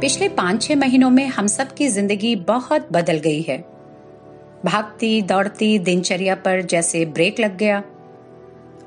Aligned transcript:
पिछले 0.00 0.28
पाँच 0.28 0.62
छह 0.62 0.76
महीनों 0.76 1.08
में 1.10 1.26
हम 1.28 1.46
सब 1.46 1.72
की 1.72 1.86
ज़िंदगी 1.88 2.34
बहुत 2.36 2.86
बदल 2.92 3.18
गई 3.18 3.40
है। 3.42 3.56
भागती, 4.64 5.20
दौड़ती, 5.22 5.78
दिनचर्या 5.78 6.34
पर 6.34 6.60
जैसे 6.62 7.04
ब्रेक 7.06 7.40
लग 7.40 7.56
गया। 7.56 7.82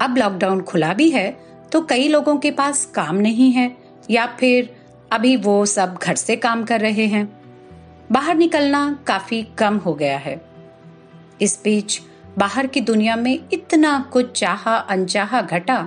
अब 0.02 0.16
लॉकडाउन 0.18 0.62
खुला 0.62 0.94
भी 0.94 1.10
है 1.10 1.30
तो 1.72 1.82
कई 1.82 2.08
लोगों 2.08 2.36
के 2.38 2.52
पास 2.52 2.86
काम 2.86 3.16
नहीं 3.18 3.52
है, 3.52 3.76
या 4.10 4.26
फिर 4.40 4.70
अभी 5.12 5.36
वो 5.38 5.66
सब 5.66 5.98
घर 5.98 6.16
से 6.16 6.36
काम 6.36 6.64
कर 6.64 6.82
रहे 6.82 7.06
हैं। 7.08 7.26
बाहर 8.12 8.36
निकलना 8.36 8.82
काफ़ी 9.08 9.42
कम 9.58 9.78
हो 9.78 9.94
गया 9.94 10.18
है। 10.18 10.40
इस 11.42 11.60
बीच 11.64 12.00
बाहर 12.38 12.68
की 12.68 12.82
दुनिया 12.82 13.16
में 13.16 13.38
इतना 13.54 14.00
कुछ 14.14 14.32
चाहा 14.32 14.76
अनचाहा 14.78 15.42
घटा 15.42 15.78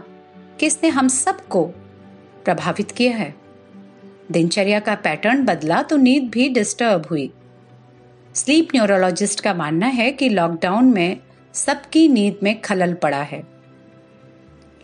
कि 0.61 0.67
इसने 0.67 0.89
हम 0.91 1.09
सबको 1.09 1.65
प्रभावित 2.45 2.91
किया 2.91 3.17
है? 3.17 3.35
दिनचर्या 4.33 4.79
का 4.81 4.95
पैटर्न 4.95 5.45
बदला 5.45 5.83
तो 5.83 5.97
नींद 5.97 6.29
भी 6.31 6.49
डिस्टर्ब 6.49 7.07
हुई। 7.11 7.31
स्लीप 8.35 8.69
न्यूरोलॉजिस्ट 8.75 9.41
का 9.41 9.55
मानना 9.55 9.87
है 9.89 10.11
कि 10.13 10.29
लॉकडाउन 10.29 10.85
में 10.85 11.21
सबकी 11.55 12.07
नींद 12.09 12.39
में 12.43 12.61
खलल 12.61 12.95
पड़ा 12.95 13.23
है। 13.23 13.43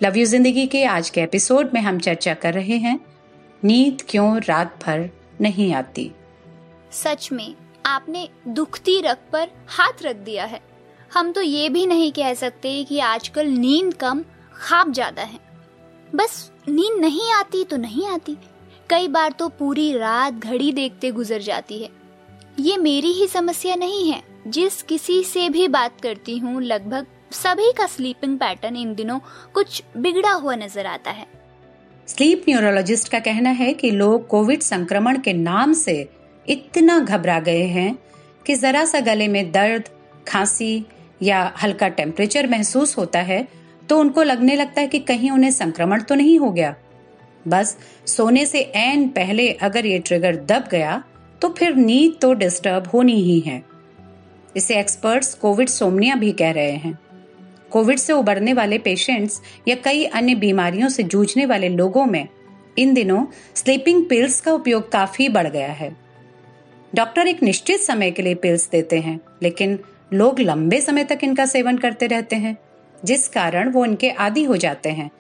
लव 0.01 0.17
यू 0.17 0.25
ज़िंदगी 0.27 0.67
के 0.67 0.85
आज 0.85 1.11
के 1.11 1.21
एपिसोड 1.21 1.71
में 1.75 1.81
हम 1.81 1.99
चर्चा 1.99 2.35
कर 2.35 2.55
रहे 2.55 2.77
हैं, 2.77 2.99
नींद 3.63 4.03
क्यों 4.09 4.37
रात 4.39 4.79
भर 4.85 5.09
नहीं 5.41 5.73
आती? 5.75 6.11
सच 6.93 7.29
में, 7.33 7.55
आपने 7.87 8.29
दुखती 8.49 9.01
रख 9.01 9.19
पर 9.33 9.49
हाथ 9.69 10.03
रख 10.03 10.17
दिया 10.19 10.45
है। 10.45 10.61
हम 11.11 11.33
तो 11.33 11.43
ये 11.43 11.69
भी 11.69 11.87
नहीं 11.87 12.11
कह 12.13 12.33
सकते 12.35 12.83
कि 12.85 12.99
आजकल 13.01 13.47
नींद 13.49 13.93
कम, 13.95 14.25
खाब 14.55 14.93
ज़्यादा 14.93 15.23
है। 15.23 15.39
बस 16.13 16.51
नींद 16.69 17.01
नहीं 17.01 17.33
आती 17.33 17.65
तो 17.65 17.77
नहीं 17.77 18.07
आती। 18.07 18.37
कई 18.93 19.07
बार 19.09 19.33
तो 19.33 19.47
पूरी 19.49 19.93
रात 19.93 20.33
घड़ी 20.35 20.73
देखते 20.73 21.11
गुजर 21.11 21.41
जाती 21.41 21.79
है। 21.83 21.89
ये 22.59 22.77
मेरी 22.77 23.13
ही 23.13 23.27
समस्या 23.27 23.75
नहीं 23.75 24.11
है। 24.11 24.21
जिस 24.49 24.83
किसी 24.83 25.23
से 25.25 25.49
भी 25.49 25.69
बात 25.69 26.01
करती 26.01 26.37
हूँ, 26.39 26.61
लगभग 26.63 27.07
सभी 27.33 27.71
का 27.73 27.87
स्लीपिंग 27.87 28.37
पैटर्न 28.39 28.77
इन 28.77 28.95
दिनों 28.95 29.19
कुछ 29.55 29.83
बिगड़ा 29.97 30.33
हुआ 30.33 30.55
नज़र 30.57 30.87
आता 30.87 31.11
है। 31.11 31.27
स्लीप 32.09 32.45
न्यूरोलॉजिस्ट 32.49 33.09
का 33.09 33.19
कहना 33.21 33.51
है 33.53 33.73
कि 33.75 33.91
लोग 33.91 34.27
कोविड 34.27 34.61
संक्रमण 34.61 35.21
के 35.21 35.33
नाम 35.33 35.73
से 35.75 35.97
इतना 36.47 36.99
घबरा 36.99 37.39
गए 37.41 37.65
हैं 37.69 37.95
कि 38.47 38.55
जरा 38.57 38.85
सा 38.85 39.01
गले 39.01 39.29
में 39.29 39.51
दर्द, 39.53 39.89
खांसी 40.29 40.85
या 41.23 41.53
हल्का 41.63 41.89
टेम्परेचर 41.89 42.51
महसूस 42.51 42.97
होता 42.99 43.21
है 43.23 43.47
तो 43.89 43.99
उनको 43.99 44.23
लगने 44.23 44.57
लगता 44.57 44.81
है 44.81 44.89
कि 44.89 44.99
कहीं 44.99 45.31
उन्हें 45.31 45.51
संक्रमण 45.53 46.03
तो 46.03 46.15
नहीं 46.15 46.39
हो 46.39 46.51
गया। 46.51 46.75
बस, 47.47 47.77
सोने 48.07 48.45
से 48.47 48.61
एन 48.61 49.09
पहले 49.09 49.49
अगर 49.53 49.87
ये 49.87 49.99
ट्रिगर 49.99 50.37
दब 50.37 50.69
गया 50.71 51.03
तो 51.43 51.49
फिर 51.49 51.75
नींद 51.75 52.17
तो 52.23 52.33
डिस्टर्ब 52.35 52.87
होनी 52.87 53.15
ही 53.15 53.39
है। 53.41 53.63
इसे 54.57 54.79
एक्सपर्ट्स 54.79 55.33
कोविड 55.35 55.69
सोमनिया 55.69 56.15
भी 56.15 56.33
कह 56.33 56.51
रहे 56.51 56.71
हैं। 56.73 56.99
कोविड 57.71 57.99
से 57.99 58.13
उबरने 58.13 58.53
वाले 58.53 58.79
पेशेंट्स 58.79 59.41
या 59.69 59.75
कई 59.75 60.05
अन्य 60.05 60.35
बीमारियों 60.35 60.89
से 60.89 61.03
जूझने 61.03 61.47
वाले 61.47 61.69
लोगों 61.69 62.05
में 62.07 62.27
इन 62.79 62.93
दिनों 62.95 63.25
स्लीपिंग 63.55 64.05
पिल्स 64.07 64.41
का 64.41 64.53
उपयोग 64.53 64.91
काफ़ी 64.93 65.29
बढ़ 65.29 65.49
गया 65.49 65.73
है। 65.73 65.97
डॉक्टर 66.93 67.27
एक 67.27 67.43
निश्चित 67.43 67.81
समय 67.81 68.11
के 68.11 68.23
लिए 68.23 68.35
पिल्स 68.35 68.69
देते 68.71 68.99
हैं, 68.99 69.21
लेकिन 69.43 69.79
लोग 70.13 70.41
लंबे 70.41 70.81
समय 70.81 71.05
तक 71.05 71.19
इनका 71.23 71.47
सेवन 71.47 71.79
करते 71.79 72.07
रहते 72.07 72.37
हैं, 72.37 72.57
जिस 73.05 73.27
कारण 73.29 73.71
वो 73.71 73.85
इनके 73.85 74.11
आदि 74.11 74.45
हो 74.45 74.57
जाते 74.57 74.89
हैं 74.89 75.11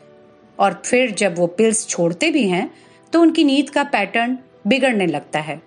और 0.58 0.82
फिर 0.84 1.10
जब 1.10 1.38
वो 1.38 1.46
पिल्स 1.46 1.86
छोड़ते 1.88 2.30
भी 2.30 2.48
हैं 2.48 2.70
तो 3.12 3.20
उनकी 3.20 3.44
नींद 3.44 3.70
का 3.70 3.84
पैटर्न 3.84 4.38
बिगड़ने 4.66 5.06
लगता 5.06 5.38
है। 5.38 5.60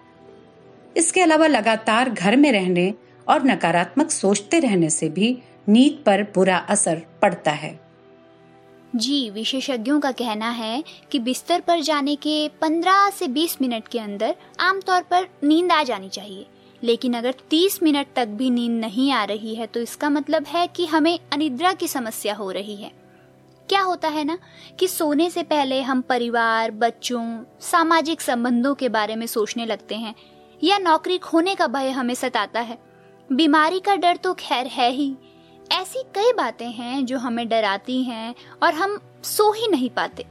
इसके 0.98 1.22
अलावा 1.22 1.48
लगातार 1.48 2.10
घर 2.10 2.36
में 2.36 2.52
रहने 2.52 2.94
और 3.28 3.44
नकारात्मक 3.44 4.12
सोचते 4.12 4.60
रहने 4.60 4.90
से 4.90 5.10
भी 5.10 5.38
नींद 5.70 6.04
पर 6.06 6.24
बुरा 6.36 6.58
असर 6.58 7.02
पड़ता 7.22 7.52
है। 7.52 7.80
जी, 8.96 9.30
विशेषज्ञों 9.30 10.00
का 10.00 10.12
कहना 10.12 10.50
है 10.50 10.84
कि 11.12 11.20
बिस्तर 11.20 11.60
पर 11.60 11.80
जाने 11.80 12.16
के 12.16 12.48
15 12.62 13.10
से 13.10 13.28
20 13.28 13.58
मिनट 13.62 13.88
के 13.88 14.00
अंदर 14.00 14.36
आमतौर 14.60 15.02
पर 15.02 15.28
नींद 15.44 15.72
आ 15.72 15.84
जानी 15.84 16.10
चाहिए। 16.10 16.46
लेकिन 16.84 17.14
अगर 17.14 17.34
30 17.50 17.84
मिनट 17.84 18.08
तक 18.16 18.28
भी 18.28 18.50
नींद 18.50 18.72
नहीं 18.72 19.12
आ 19.12 19.24
रही 19.24 19.56
है 19.56 19.68
तो 19.68 19.80
इसका 19.80 20.10
मतलब 20.10 20.46
है 20.48 20.68
कि 20.68 20.86
हमें 20.86 21.20
अनिद्रा 21.34 21.74
की 21.74 21.88
समस्या 21.88 22.34
हो 22.36 22.52
रही 22.52 22.76
है। 22.76 22.92
क्या 23.70 23.82
होता 23.82 24.08
है 24.08 24.24
ना 24.24 24.38
कि 24.80 24.88
सोने 24.88 25.30
से 25.30 25.44
पहले 25.44 25.82
हम 25.82 26.02
परिवार, 26.02 26.72
बच्चों, 26.72 27.44
सामाजिक 27.62 28.22
संबंधों 28.22 28.76
के 28.76 28.90
बारे 28.90 29.16
में 29.16 29.26
सोचने 29.28 29.66
लगते 29.66 29.96
हैं, 29.96 30.16
या 30.64 30.78
नौकरी 30.78 31.18
खोने 31.18 31.56
का 31.56 31.68
भय 31.68 31.90
हमें 31.90 32.14
सताता 32.14 32.60
है। 32.60 32.78
बीमारी 33.32 33.80
का 33.80 33.96
डर 33.96 34.18
तो 34.18 34.34
खैर 34.34 34.68
है 34.68 34.92
ही। 34.92 35.16
ऐसी 35.72 36.04
कई 36.16 36.34
बातें 36.34 36.70
हैं 36.70 37.06
जो 37.06 37.18
हमें 37.18 37.48
डराती 37.50 38.04
हैं 38.04 38.36
और 38.64 38.74
हम 38.74 39.00
सो 39.24 39.52
ही 39.52 39.68
नहीं 39.68 39.90
पाते। 39.90 40.26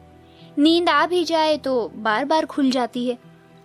नींद 0.59 0.89
आ 0.89 1.06
भी 1.06 1.25
जाए 1.25 1.56
तो 1.56 1.89
बार 1.89 2.25
बार 2.25 2.47
खुल 2.47 2.71
जाती 2.71 3.09
है। 3.09 3.19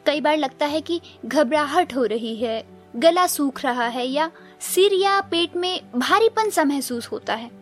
कई 0.06 0.22
बार 0.22 0.38
लगता 0.38 0.66
है 0.66 0.81
कि 0.81 1.01
घबराहट 1.25 1.96
हो 1.96 2.06
रही 2.06 2.36
है, 2.36 2.63
गला 2.96 3.28
सूख 3.28 3.63
रहा 3.63 3.88
है 3.88 4.07
या 4.07 4.31
सिर 4.59 4.94
या 4.94 5.22
पेट 5.22 5.56
में 5.56 5.81
भारीपन 5.96 6.50
सा 6.50 6.63
महसूस 6.63 7.07
होता 7.07 7.34
है। 7.34 7.58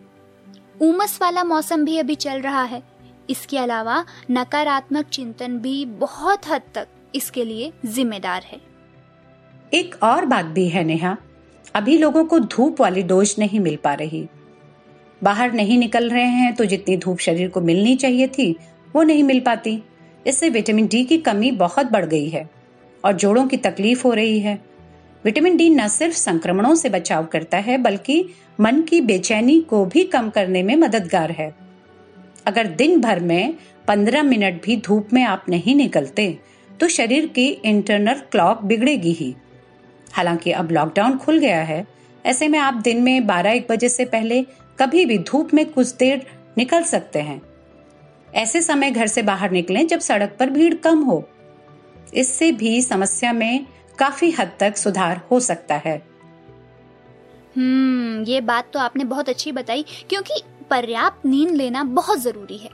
उमस 0.80 1.18
वाला 1.22 1.44
मौसम 1.44 1.84
भी 1.84 1.98
अभी 1.98 2.14
चल 2.14 2.40
रहा 2.40 2.62
है। 2.62 2.82
इसके 3.30 3.58
अलावा 3.58 4.04
नकारात्मक 4.30 5.06
चिंतन 5.06 5.58
भी 5.58 5.84
बहुत 5.84 6.48
हद 6.48 6.62
तक 6.74 6.88
इसके 7.14 7.44
लिए 7.44 7.72
जिम्मेदार 7.86 8.42
है। 8.42 8.60
एक 9.72 9.94
और 10.02 10.24
बात 10.24 10.44
भी 10.44 10.68
है 10.68 10.84
नेहा, 10.84 11.16
अभी 11.74 11.96
लोगों 11.98 12.24
को 12.24 12.38
धूप 12.40 12.80
वाली 12.80 13.02
डोज 13.02 13.34
नहीं 13.38 13.60
मिल 13.60 13.76
पा 13.76 13.94
रही। 13.94 14.26
बाहर 15.22 15.52
नहीं 15.52 15.78
निकल 15.78 16.08
रहे 16.10 16.24
हैं 16.24 16.54
तो 16.54 16.64
जितनी 16.64 16.96
धूप 16.96 17.18
शरीर 17.18 17.48
को 17.48 17.60
मिलनी 17.60 17.96
चाहिए 17.96 18.28
थी, 18.28 18.56
वो 18.94 19.02
नहीं 19.02 19.22
मिल 19.22 19.40
पाती। 19.40 19.82
इससे 20.26 20.48
विटामिन 20.50 20.86
डी 20.86 21.04
की 21.04 21.18
कमी 21.18 21.50
बहुत 21.50 21.90
बढ़ 21.92 22.04
गई 22.04 22.28
है 22.28 22.48
और 23.04 23.12
जोड़ों 23.12 23.46
की 23.46 23.56
तकलीफ़ 23.56 24.06
हो 24.06 24.12
रही 24.12 24.38
है। 24.40 24.58
विटामिन 25.28 25.56
डी 25.56 25.68
न 25.70 25.86
सिर्फ़ 25.88 26.14
संक्रमणों 26.16 26.74
से 26.74 26.88
बचाव 26.88 27.24
करता 27.24 27.56
है, 27.56 27.76
बल्कि 27.78 28.24
मन 28.60 28.80
की 28.82 29.00
बेचैनी 29.00 29.58
को 29.60 29.84
भी 29.84 30.04
कम 30.04 30.30
करने 30.30 30.62
में 30.62 30.74
मददगार 30.76 31.30
है। 31.30 31.54
अगर 32.46 32.66
दिन 32.66 33.00
भर 33.00 33.20
में 33.20 33.54
पंद्रह 33.88 34.22
मिनट 34.22 34.62
भी 34.62 34.76
धूप 34.76 35.12
में 35.12 35.22
आप 35.24 35.44
नहीं 35.48 35.74
निकलते 35.76 36.26
तो 36.80 36.88
शरीर 36.88 37.26
की 37.26 37.46
इंटरनल 37.46 38.20
क्लॉक 38.32 38.62
बिगड़ेगी 38.62 39.12
ही। 39.12 39.34
हालाँकि 40.12 40.52
अब 40.52 40.70
लॉकडाउन 40.72 41.18
खुल 41.18 41.38
गया 41.38 41.62
है, 41.62 41.86
ऐसे 42.24 42.48
में 42.48 42.58
आप 42.58 42.74
दिन 42.74 43.02
में 43.02 43.26
बारह 43.26 43.50
एक 43.50 43.66
बजे 43.70 43.88
से 43.88 44.04
पहले 44.04 44.42
कभी 44.78 45.04
भी 45.04 45.18
धूप 45.18 45.54
में 45.54 45.64
कुछ 45.66 45.94
देर 45.94 46.26
निकल 46.58 46.82
सकते 46.82 47.18
हैं। 47.18 47.40
ऐसे 48.34 48.62
समय 48.62 48.90
घर 48.90 49.06
से 49.06 49.22
बाहर 49.22 49.50
निकलें 49.50 49.86
जब 49.86 50.00
सड़क 50.00 50.36
पर 50.38 50.50
भीड़ 50.50 50.74
कम 50.74 51.02
हो। 51.02 51.28
इससे 52.14 52.52
भी 52.52 52.80
समस्या 52.82 53.32
में 53.32 53.66
काफ़ी 53.98 54.30
हद 54.30 54.52
तक 54.60 54.76
सुधार 54.76 55.20
हो 55.30 55.40
सकता 55.40 55.74
है। 55.76 55.96
हम्म 57.56 58.24
ये 58.24 58.40
बात 58.42 58.70
तो 58.72 58.78
आपने 58.78 59.04
बहुत 59.04 59.28
अच्छी 59.28 59.52
बताई, 59.52 59.84
क्योंकि 60.08 60.42
पर्याप्त 60.70 61.26
नींद 61.26 61.50
लेना 61.50 61.82
बहुत 61.84 62.18
ज़रूरी 62.18 62.56
है। 62.58 62.70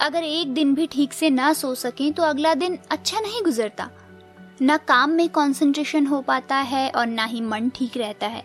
अगर 0.00 0.22
एक 0.22 0.52
दिन 0.54 0.74
भी 0.74 0.86
ठीक 0.86 1.12
से 1.12 1.30
ना 1.30 1.52
सो 1.52 1.74
सकें 1.74 2.12
तो 2.12 2.22
अगला 2.22 2.54
दिन 2.54 2.78
अच्छा 2.90 3.20
नहीं 3.20 3.42
गुजरता। 3.42 3.90
न 4.62 4.76
काम 4.88 5.10
में 5.10 5.28
कंसंट्रेशन 5.28 6.06
हो 6.06 6.20
पाता 6.20 6.56
है 6.56 6.88
और 6.90 7.06
ना 7.06 7.24
ही 7.24 7.40
मन 7.40 7.68
ठीक 7.68 7.96
रहता 7.96 8.26
है। 8.26 8.42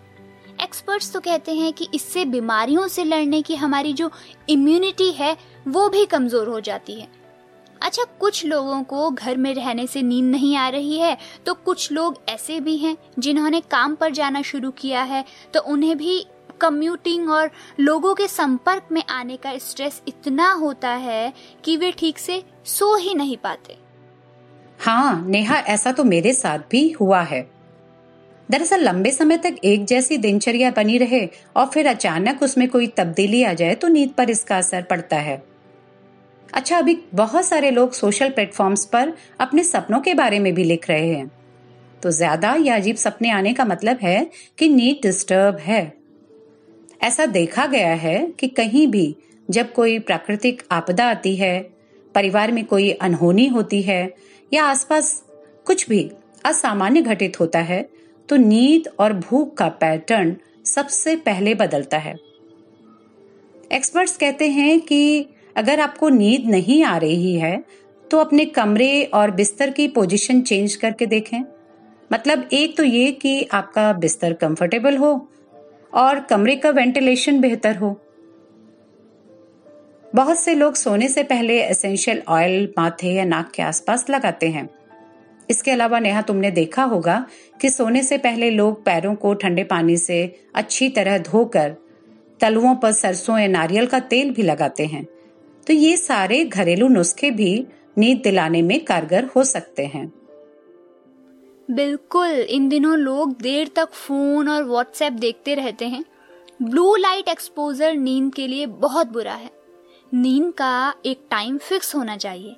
एक्सपर्ट्स 0.62 1.12
तो 1.14 1.20
कहते 1.20 1.54
हैं 1.54 1.72
कि 1.74 1.88
इससे 1.94 2.26
बीमारियों 2.26 2.88
से 2.88 3.04
लड़ने 3.04 3.42
की 3.42 3.56
हमारी 3.56 3.94
जो 3.94 4.10
इम्यूनिटी 4.50 5.12
है, 5.12 5.36
वो 5.68 5.88
भी 5.90 6.06
कमज़ोर 6.06 6.48
हो 6.48 6.60
जाती 6.60 6.94
है। 6.94 7.08
अच्छा 7.82 8.04
कुछ 8.20 8.46
लोगों 8.46 8.82
को 8.84 9.10
घर 9.12 9.38
में 9.38 9.54
रहने 9.56 9.86
से 9.88 10.02
नींद 10.02 10.26
नहीं 10.26 10.56
आ 10.58 10.68
रही 10.70 10.98
है 11.00 11.18
तो 11.46 11.54
कुछ 11.54 11.92
लोग 11.92 12.22
ऐसे 12.30 12.60
भी 12.60 12.78
हैं 12.78 12.96
जिन्होंने 13.20 13.62
काम 13.62 13.96
पर 13.96 14.12
जाना 14.12 14.42
शुरू 14.42 14.72
किया 14.72 15.04
है 15.04 15.24
तो 15.54 15.60
उन्हें 15.68 15.98
भी 15.98 16.26
कम्यूटिंग 16.62 17.30
और 17.30 17.52
लोगों 17.80 18.14
के 18.16 18.28
संपर्क 18.28 18.88
में 18.92 19.04
आने 19.10 19.38
का 19.38 19.58
स्ट्रेस 19.58 20.02
इतना 20.08 20.52
होता 20.54 20.90
है 20.90 21.34
कि 21.64 21.78
वे 21.78 21.92
ठीक 21.92 22.18
से 22.20 22.42
सो 22.66 22.96
ही 22.96 23.14
नहीं 23.14 23.38
पाते। 23.38 23.78
हाँ 24.80 25.26
नेहा, 25.28 25.58
ऐसा 25.58 25.92
तो 25.92 26.04
मेरे 26.04 26.34
साथ 26.34 26.60
भी 26.72 26.90
हुआ 26.92 27.22
है। 27.22 27.42
दरअसल 28.50 28.84
लंबे 28.84 29.12
समय 29.12 29.38
तक 29.38 29.56
एक 29.64 29.86
जैसी 29.86 30.18
दिनचर्या 30.18 30.72
बनी 30.72 30.98
रहे 30.98 31.26
और 31.56 31.66
फिर 31.66 31.88
अचानक 31.88 32.44
उसमें 32.44 32.68
कोई 32.70 32.88
तब्दीली 32.88 33.44
आ 33.44 33.54
जाए 33.54 33.76
तो 33.76 33.88
नींद 33.88 34.10
पर 34.10 34.30
इसका 34.30 34.58
असर 34.58 34.82
पड़ता 34.82 35.18
है। 35.18 35.42
अच्छा 36.54 36.78
अभी 36.78 36.98
बहुत 37.14 37.46
सारे 37.46 37.72
लोग 37.72 37.92
सोशल 37.94 38.30
प्लेटफॉर्म्स 38.30 38.86
पर 38.86 39.14
अपने 39.40 39.64
सपनों 39.64 40.00
के 40.00 40.14
बारे 40.14 40.40
में 40.40 40.54
भी 40.54 40.64
लिख 40.64 40.90
रहे 40.90 41.08
हैं। 41.08 41.30
तो 42.04 42.12
ज़्यादा 42.12 42.56
या 42.60 42.76
अजीब 42.76 42.96
सपने 42.96 43.30
आने 43.32 43.54
का 43.54 43.66
मतलब 43.66 43.98
है 44.02 44.30
कि 44.58 44.70
नींद 44.70 45.00
डिस्टर्ब 45.04 45.58
है। 45.58 45.82
ऐसा 47.02 47.26
देखा 47.28 47.66
गया 47.68 47.94
है 47.96 48.20
कि 48.40 48.48
कहीं 48.48 48.88
भी 48.88 49.16
जब 49.50 49.72
कोई 49.74 49.98
प्राकृतिक 50.00 50.62
आपदा 50.72 51.10
आती 51.10 51.36
है, 51.36 51.60
परिवार 52.16 52.52
में 52.52 52.64
कोई 52.66 52.92
अनहोनी 52.92 53.48
होती 53.48 53.82
है 53.82 54.14
या 54.52 54.64
आसपास 54.66 55.24
कुछ 55.66 55.88
भी 55.90 56.10
असामान्य 56.46 57.02
घटित 57.02 57.40
होता 57.40 57.60
है 57.60 57.82
तो 58.30 58.36
नींद 58.36 58.88
और 59.00 59.14
भूख 59.14 59.56
का 59.58 59.68
पैटर्न 59.80 60.36
सबसे 60.66 61.16
पहले 61.16 61.54
बदलता 61.56 61.98
है। 61.98 62.16
एक्सपर्ट्स 63.72 64.18
कहते 64.18 64.50
हैं 64.50 64.80
कि 64.82 65.26
अगर 65.56 65.80
आपको 65.80 66.10
नींद 66.10 66.50
नहीं 66.50 66.84
आ 66.84 66.98
रही 66.98 67.36
है 67.36 67.64
तो 68.12 68.18
अपने 68.18 68.46
कमरे 68.46 69.04
और 69.14 69.32
बिस्तर 69.32 69.70
की 69.70 69.88
पोजीशन 69.88 70.42
चेंज 70.42 70.76
करके 70.76 71.06
देखें। 71.06 71.40
मतलब 72.12 72.48
एक 72.54 72.76
तो 72.78 72.84
ये 72.84 73.12
कि 73.12 73.42
आपका 73.44 73.92
बिस्तर 73.94 74.34
कंफर्टेबल 74.34 74.98
हो 74.98 75.12
और 75.94 76.20
कमरे 76.20 76.56
का 76.56 76.70
वेंटिलेशन 76.70 77.40
बेहतर 77.42 77.76
हो। 77.76 78.00
बहुत 80.14 80.40
से 80.40 80.56
लोग 80.56 80.76
सोने 80.76 81.08
से 81.08 81.24
पहले 81.24 81.60
एसेंशियल 81.62 82.22
ऑयल, 82.28 82.74
माथे 82.78 83.14
या 83.14 83.26
नाक 83.26 83.52
के 83.52 83.62
आसपास 83.64 84.10
लगाते 84.10 84.50
हैं। 84.50 84.70
इसके 85.50 85.72
अलावा 85.72 86.00
नेहा, 86.00 86.22
तुमने 86.22 86.52
देखा 86.52 86.84
होगा 86.84 87.26
कि 87.62 87.70
सोने 87.70 88.04
से 88.04 88.18
पहले 88.18 88.50
लोग 88.50 88.84
पैरों 88.86 89.14
को 89.16 89.34
ठंडे 89.34 89.64
पानी 89.64 89.98
से 89.98 90.24
अच्छी 90.56 90.90
तरह 90.90 91.18
धोकर 91.20 91.76
तलुओं 92.40 92.76
पर 92.76 92.92
सरसों 92.92 93.38
या 93.40 93.48
नारियल 93.48 93.88
का 93.88 94.00
तेल 94.00 94.32
भी 94.32 94.42
लगाते 94.42 94.86
हैं। 94.86 95.06
तो 95.70 95.74
ये 95.74 95.98
सारे 95.98 96.46
घरेलू 96.46 96.88
नुस्खे 96.88 97.32
भी 97.32 97.68
नींद 97.98 98.22
दिलाने 98.22 98.62
में 98.62 98.86
कारगर 98.86 99.26
हो 99.26 99.44
सकते 99.44 99.86
हैं। 99.86 100.14
बिल्कुल, 101.72 102.30
इन 102.30 102.70
दिनों 102.70 102.98
लोग 102.98 103.42
देर 103.42 103.68
तक 103.76 103.90
फ़ोन 103.92 104.50
और 104.50 104.64
व्हाट्सएप 104.64 105.14
देखते 105.14 105.54
रहते 105.54 105.86
हैं। 105.88 106.06
ब्लू 106.62 106.96
लाइट 106.96 107.28
एक्सपोजर 107.28 107.94
नींद 107.94 108.34
के 108.34 108.48
लिए 108.48 108.66
बहुत 108.66 109.08
बुरा 109.08 109.34
है। 109.34 109.52
नींद 110.14 110.54
का 110.54 110.94
एक 111.06 111.22
टाइम 111.32 111.58
फिक्स 111.58 111.96
होना 111.96 112.18
चाहिए। 112.18 112.56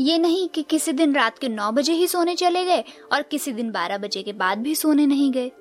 ये 0.00 0.18
नहीं 0.18 0.48
कि 0.48 0.62
किसी 0.62 0.92
दिन 0.92 1.14
रात 1.14 1.38
के 1.38 1.48
नौ 1.48 1.72
बजे 1.72 1.92
ही 1.92 2.06
सोने 2.06 2.34
चले 2.34 2.64
गए 2.64 2.84
और 3.12 3.22
किसी 3.22 3.52
दिन 3.52 3.70
बारह 3.70 3.98
बजे 3.98 4.22
के 4.22 4.32
बाद 4.32 4.58
भी 4.58 4.74
सोने 4.74 5.06
नहीं 5.06 5.32
गए। 5.32 5.52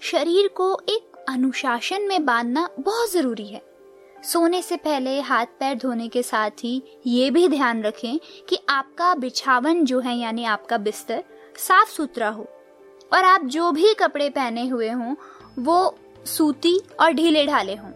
शरीर 0.00 0.48
को 0.48 0.80
एक 0.88 1.24
अनुशासन 1.28 2.02
में 2.02 2.24
बांधना 2.24 2.68
बहुत 2.80 3.12
ज़रूरी 3.12 3.46
है। 3.46 3.71
सोने 4.22 4.62
से 4.62 4.76
पहले 4.76 5.20
हाथ 5.20 5.46
पैर 5.46 5.78
धोने 5.78 6.08
के 6.08 6.22
साथ 6.22 6.50
ही 6.50 6.82
ये 7.06 7.30
भी 7.30 7.48
ध्यान 7.48 7.82
रखें 7.82 8.18
कि 8.48 8.58
आपका 8.68 9.14
बिछावन 9.14 9.84
जो 9.84 10.00
है, 10.00 10.16
यानी 10.16 10.44
आपका 10.44 10.76
बिस्तर, 10.76 11.24
साफ़ 11.56 11.90
सुथरा 11.90 12.28
हो। 12.28 12.46
और 13.12 13.24
आप 13.24 13.40
जो 13.44 13.72
भी 13.72 13.94
कपड़े 13.94 14.30
पहने 14.30 14.66
हुए 14.66 14.90
हों, 14.90 15.16
वो 15.58 15.98
सूती 16.24 16.80
और 17.00 17.12
ढीले 17.12 17.46
ढाले 17.46 17.74
हों। 17.74 17.90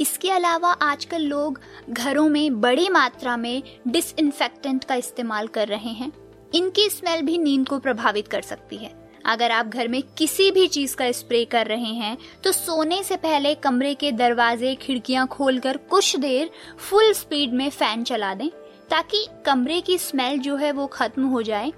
इसके 0.00 0.30
अलावा 0.30 0.72
आजकल 0.72 1.22
लोग 1.22 1.60
घरों 1.90 2.28
में 2.28 2.60
बड़ी 2.60 2.88
मात्रा 2.88 3.36
में 3.36 3.62
डिसइंफेक्टेंट 3.88 4.84
का 4.84 4.94
इस्तेमाल 4.94 5.46
कर 5.46 5.68
रहे 5.68 5.90
हैं। 5.90 6.12
इनकी 6.54 6.88
स्मेल 6.88 7.22
भी 7.22 7.38
नींद 7.38 7.68
को 7.68 7.78
प्रभावित 7.78 8.28
कर 8.28 8.42
सकती 8.42 8.76
है। 8.76 8.97
अगर 9.24 9.50
आप 9.50 9.66
घर 9.66 9.88
में 9.88 10.02
किसी 10.18 10.50
भी 10.50 10.66
चीज़ 10.68 10.94
का 10.96 11.10
स्प्रे 11.12 11.44
कर 11.44 11.66
रहे 11.66 11.92
हैं 11.94 12.16
तो 12.44 12.52
सोने 12.52 13.02
से 13.02 13.16
पहले 13.16 13.54
कमरे 13.54 13.94
के 13.94 14.12
दरवाजे, 14.12 14.74
खिड़कियाँ 14.74 15.26
खोलकर 15.26 15.76
कुछ 15.90 16.16
देर 16.16 16.50
फुल 16.78 17.12
स्पीड 17.12 17.52
में 17.52 17.68
फ़ैन 17.70 18.04
चला 18.04 18.34
दें, 18.34 18.48
ताकि 18.90 19.26
कमरे 19.46 19.80
की 19.80 19.98
स्मेल 19.98 20.38
जो 20.38 20.56
है 20.56 20.72
वो 20.72 20.86
खत्म 20.86 21.24
हो 21.24 21.42
जाए 21.42 21.72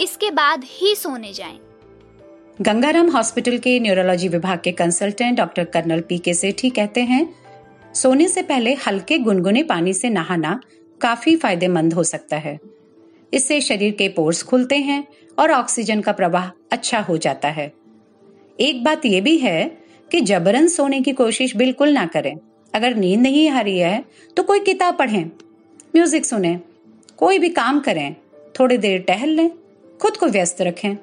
इसके 0.00 0.30
बाद 0.30 0.64
ही 0.66 0.94
सोने 0.94 1.32
जाएँ। 1.32 1.58
गंगाराम 2.60 3.10
हॉस्पिटल 3.10 3.58
के 3.58 3.78
न्यूरोलॉजी 3.80 4.28
विभाग 4.28 4.60
के 4.64 4.72
कंसल्टेंट 4.72 5.36
डॉक्टर 5.38 5.64
कर्नल 5.64 6.00
पी 6.00 6.18
के 6.18 6.34
सेठी 6.34 6.70
कहते 6.70 7.00
हैं, 7.00 7.28
सोने 7.94 8.28
से 8.28 8.42
पहले 8.42 8.74
हल्के 8.86 9.18
गुनगुने 9.18 9.62
पानी 9.62 9.92
से 9.94 10.10
नहाना 10.10 10.60
काफ़ी 11.00 11.36
फ़ायदेमंद 11.36 11.94
हो 11.94 12.02
सकता 12.04 12.36
है 12.36 12.58
इससे 13.32 13.60
शरीर 13.60 13.92
के 13.92 14.08
पोर्स 14.08 14.42
खुलते 14.42 14.76
हैं 14.76 15.06
और 15.38 15.50
ऑक्सीजन 15.52 16.00
का 16.00 16.12
प्रवाह 16.12 16.50
अच्छा 16.72 17.00
हो 17.00 17.16
जाता 17.16 17.48
है। 17.48 17.72
एक 18.58 18.82
बात 18.84 19.06
यह 19.06 19.20
भी 19.20 19.36
है 19.38 19.64
कि 20.10 20.20
जबरन 20.20 20.68
सोने 20.68 21.00
की 21.00 21.12
कोशिश 21.12 21.56
बिल्कुल 21.56 21.92
ना 21.92 22.06
करें। 22.06 22.34
अगर 22.74 22.94
नींद 22.96 23.20
नहीं 23.20 23.48
आ 23.50 23.60
रही 23.60 23.78
है 23.78 24.04
तो 24.36 24.42
कोई 24.42 24.60
किताब 24.60 24.96
पढ़ें, 24.96 25.24
म्यूज़िक 25.94 26.24
सुने, 26.24 26.58
कोई 27.18 27.38
भी 27.38 27.48
काम 27.50 27.80
करें, 27.80 28.14
थोड़ी 28.60 28.76
देर 28.78 29.00
टहल 29.00 29.28
लें, 29.28 29.50
खुद 30.00 30.16
को 30.16 30.26
व्यस्त 30.26 30.62
रखें। 30.62 30.96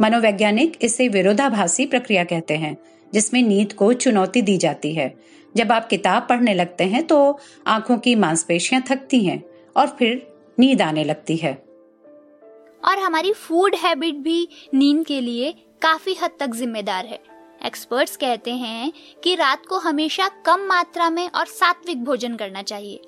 मनोवैज्ञानिक 0.00 0.76
इसे 0.82 1.08
विरोधाभासी 1.08 1.86
प्रक्रिया 1.86 2.24
कहते 2.24 2.56
हैं, 2.56 2.76
जिसमें 3.12 3.42
नींद 3.42 3.72
को 3.72 3.92
चुनौती 3.94 4.42
दी 4.42 4.56
जाती 4.56 4.92
है। 4.94 5.14
जब 5.54 5.72
आप 5.72 5.88
किताब 5.88 6.26
पढ़ने 6.28 6.54
लगते 6.54 6.84
हैं 6.84 7.06
तो 7.06 7.38
आँखों 7.66 7.96
की 7.98 8.14
मांसपेशियाँ 8.14 8.82
थकती 8.88 9.24
हैं 9.24 9.42
और 9.76 9.86
फिर 9.98 10.26
नींद 10.60 10.82
आने 10.82 11.04
लगती 11.04 11.36
है। 11.36 11.52
और 12.82 12.98
हमारी 12.98 13.32
फ़ूड 13.32 13.74
हैबिट 13.74 14.14
भी 14.14 14.48
नींद 14.74 15.04
के 15.06 15.20
लिए 15.20 15.52
काफ़ी 15.82 16.14
हद 16.14 16.30
तक 16.40 16.54
जिम्मेदार 16.54 17.06
है। 17.06 17.18
एक्सपर्ट्स 17.66 18.16
कहते 18.16 18.50
हैं 18.50 18.92
कि 19.24 19.34
रात 19.34 19.66
को 19.66 19.78
हमेशा 19.78 20.28
कम 20.46 20.60
मात्रा 20.60 21.08
में 21.10 21.28
और 21.28 21.46
सात्विक 21.46 22.04
भोजन 22.04 22.36
करना 22.36 22.62
चाहिए। 22.62 23.00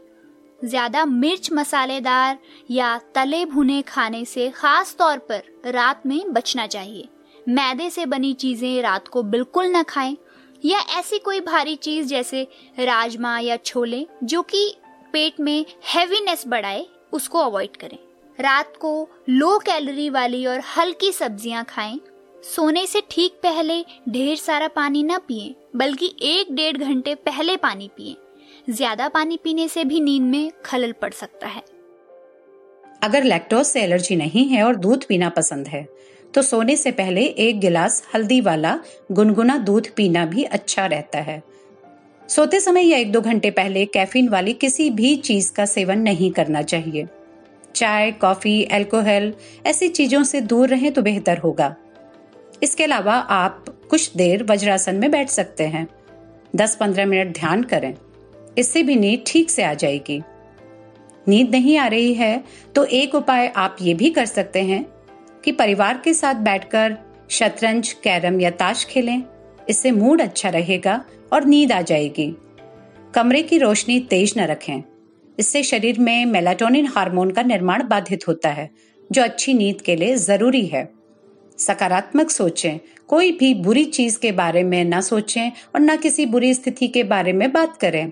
ज़्यादा 0.60 1.04
मिर्च 1.04 1.48
मसालेदार 1.52 2.38
या 2.70 2.96
तले 3.14 3.44
भुने 3.44 3.80
खाने 3.82 4.24
से 4.24 4.48
खास 4.50 4.94
तौर 4.98 5.18
पर 5.30 5.42
रात 5.66 6.06
में 6.06 6.32
बचना 6.32 6.66
चाहिए। 6.66 7.08
मैदे 7.48 7.88
से 7.90 8.06
बनी 8.06 8.32
चीज़ें 8.34 8.82
रात 8.82 9.08
को 9.08 9.22
बिल्कुल 9.24 9.66
न 9.66 9.82
खाएँ 9.82 10.16
या 10.64 10.78
ऐसी 10.98 11.18
कोई 11.18 11.40
भारी 11.40 11.74
चीज़ 11.76 12.06
जैसे 12.08 12.46
राजमा 12.78 13.38
या 13.38 13.56
छोले 13.56 14.06
जो 14.24 14.42
कि 14.44 14.64
पेट 15.12 15.40
में 15.40 15.64
हैवीनेस 15.84 16.44
बढ़ाए 16.48 16.86
उसको 17.12 17.38
अवॉइड 17.40 17.76
करें। 17.76 17.98
रात 18.38 18.76
को 18.76 19.08
लो 19.28 19.58
कैलोरी 19.58 20.08
वाली 20.10 20.44
और 20.46 20.60
हल्की 20.76 21.12
सब्ज़ियाँ 21.12 21.64
खाएँ। 21.64 21.98
सोने 22.44 22.86
से 22.86 23.02
ठीक 23.10 23.32
पहले 23.42 23.82
ढेर 24.08 24.36
सारा 24.36 24.68
पानी 24.68 25.02
ना 25.02 25.18
पिए, 25.18 25.54
बल्कि 25.76 26.14
एक 26.24 26.54
डेढ़ 26.54 26.76
घंटे 26.78 27.14
पहले 27.16 27.56
पानी 27.58 27.90
पिए। 27.96 28.16
ज़्यादा 28.68 29.08
पानी 29.08 29.38
पीने 29.44 29.68
से 29.68 29.84
भी 29.84 30.00
नींद 30.00 30.22
में 30.24 30.50
खलल 30.64 30.92
पड़ 30.92 31.12
सकता 31.12 31.46
है। 31.46 31.62
अगर 33.02 33.24
लैक्टोज 33.24 33.64
से 33.66 33.82
एलर्जी 33.82 34.16
नहीं 34.16 34.46
है 34.48 34.62
और 34.64 34.76
दूध 34.76 35.04
पीना 35.06 35.28
पसंद 35.30 35.68
है 35.68 35.86
तो 36.34 36.42
सोने 36.42 36.76
से 36.76 36.90
पहले 36.92 37.24
एक 37.38 37.58
गिलास 37.60 38.02
हल्दी 38.14 38.40
वाला 38.40 38.78
गुनगुना 39.12 39.56
दूध 39.60 39.88
पीना 39.96 40.24
भी 40.26 40.44
अच्छा 40.44 40.86
रहता 40.86 41.18
है। 41.20 41.42
सोते 42.32 42.58
समय 42.60 42.86
या 42.86 42.98
एक 42.98 43.10
दो 43.12 43.20
घंटे 43.20 43.50
पहले 43.50 43.84
कैफीन 43.86 44.28
वाली 44.28 44.52
किसी 44.52 44.88
भी 44.90 45.14
चीज़ 45.16 45.52
का 45.52 45.64
सेवन 45.66 45.98
नहीं 45.98 46.30
करना 46.32 46.62
चाहिए। 46.62 47.06
चाय, 47.74 48.10
कॉफ़ी 48.12 48.68
एल्कोहल 48.72 49.32
ऐसी 49.66 49.88
चीज़ों 49.88 50.22
से 50.22 50.40
दूर 50.40 50.68
रहें 50.68 50.92
तो 50.92 51.02
बेहतर 51.02 51.38
होगा। 51.38 51.74
इसके 52.62 52.84
अलावा 52.84 53.14
आप 53.14 53.64
कुछ 53.90 54.16
देर 54.16 54.42
वज्रासन 54.42 54.96
में 54.96 55.10
बैठ 55.10 55.28
सकते 55.28 55.66
हैं। 55.66 55.86
10-15 56.56 57.06
मिनट 57.06 57.34
ध्यान 57.34 57.62
करें। 57.64 57.94
इससे 58.58 58.82
भी 58.82 58.96
नींद 58.96 59.24
ठीक 59.26 59.50
से 59.50 59.62
आ 59.62 59.74
जाएगी। 59.74 60.20
नींद 61.26 61.50
नहीं 61.50 61.78
आ 61.78 61.86
रही 61.86 62.14
है 62.14 62.44
तो 62.74 62.84
एक 62.84 63.14
उपाय 63.14 63.52
आप 63.56 63.76
ये 63.82 63.94
भी 63.94 64.10
कर 64.10 64.26
सकते 64.26 64.62
हैं 64.62 64.84
कि 65.44 65.52
परिवार 65.52 66.00
के 66.04 66.14
साथ 66.14 66.34
बैठकर 66.34 66.96
शतरंज, 67.30 67.92
कैरम 67.94 68.40
या 68.40 68.50
ताश 68.52 68.84
खेलें। 68.84 69.22
इससे 69.68 69.90
मूड 69.92 70.22
अच्छा 70.22 70.48
रहेगा 70.50 71.04
और 71.32 71.44
नींद 71.44 71.72
आ 71.72 71.80
जाएगी। 71.80 72.34
कमरे 73.14 73.42
की 73.42 73.58
रोशनी 73.58 74.00
तेज 74.00 74.34
न 74.36 74.40
रखें। 74.40 74.82
इससे 75.38 75.62
शरीर 75.62 75.98
में 75.98 76.24
मेलाटोनिन 76.26 76.86
हार्मोन 76.86 77.30
का 77.30 77.42
निर्माण 77.42 77.88
बाधित 77.88 78.28
होता 78.28 78.48
है, 78.48 78.70
जो 79.12 79.22
अच्छी 79.22 79.54
नींद 79.54 79.80
के 79.80 79.96
लिए 79.96 80.16
ज़रूरी 80.16 80.66
है। 80.66 80.88
सकारात्मक 81.58 82.30
सोचें, 82.30 82.78
कोई 83.08 83.32
भी 83.32 83.54
बुरी 83.54 83.84
चीज़ 83.84 84.18
के 84.18 84.32
बारे 84.32 84.62
में 84.62 84.84
न 84.84 85.00
सोचें 85.00 85.50
और 85.50 85.80
न 85.80 85.96
किसी 85.96 86.26
बुरी 86.26 86.54
स्थिति 86.54 86.88
के 86.88 87.04
बारे 87.04 87.32
में 87.32 87.52
बात 87.52 87.76
करें। 87.76 88.10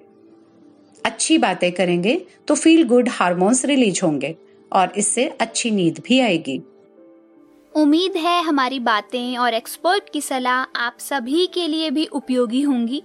अच्छी 1.04 1.38
बातें 1.38 1.70
करेंगे 1.72 2.20
तो 2.48 2.54
फील 2.54 2.84
गुड 2.84 3.08
हार्मोन्स 3.08 3.64
रिलीज़ 3.64 4.00
होंगे 4.04 4.34
और 4.72 4.92
इससे 4.96 5.26
अच्छी 5.40 5.70
नींद 5.70 6.02
भी 6.06 6.20
आएगी। 6.20 6.60
उम्मीद 7.74 8.16
है 8.16 8.42
हमारी 8.42 8.80
बातें 8.80 9.38
और 9.38 9.54
एक्सपर्ट 9.54 10.12
की 10.12 10.20
सलाह 10.20 10.56
आप 10.56 10.96
सभी 10.98 11.46
के 11.46 11.68
लिए 11.68 11.90
भी 11.90 12.06
उपयोगी 12.06 12.62
होंगी। 12.62 13.02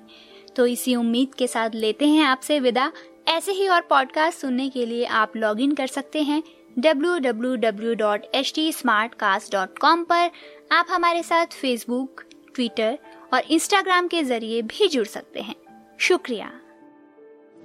तो 0.56 0.66
इसी 0.66 0.96
उम्मीद 0.96 1.36
के 1.36 1.48
साथ 1.48 1.70
लेते 1.74 2.08
हैं 2.08 2.24
आपसे 2.24 2.60
विदा। 2.60 2.92
ऐसे 3.28 3.52
ही 3.52 3.68
और 3.68 3.82
पॉडकास्ट 3.82 4.40
सुनने 4.40 4.70
के 4.70 4.86
लिए 4.86 5.06
आप 5.06 5.34
लॉग 5.36 5.62
इन 5.62 5.72
कर 5.72 5.88
सकते 5.88 6.22
हैं 6.22 6.44
www.htsmartcast.com 6.80 9.74
पर। 9.84 10.32
आप 10.72 10.86
हमारे 10.90 11.24
साथ 11.24 11.46
फेसबुक 11.46 12.24
ट्विटर 12.56 12.98
और 13.34 13.40
इंस्टाग्राम 13.40 14.08
के 14.08 14.24
ज़रिए 14.24 14.62
भी 14.62 14.88
जुड़ 14.88 15.06
सकते 15.06 15.40
हैं। 15.40 15.56
शुक्रिया। 16.00 16.52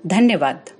धन्यवाद। 0.07 0.80